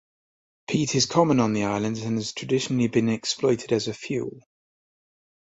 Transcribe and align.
Peat 0.67 0.95
is 0.95 1.05
common 1.05 1.39
on 1.39 1.53
the 1.53 1.65
islands 1.65 2.01
and 2.01 2.17
has 2.17 2.33
traditionally 2.33 2.87
been 2.87 3.07
exploited 3.07 3.71
as 3.71 3.87
a 3.87 3.93
fuel. 3.93 4.39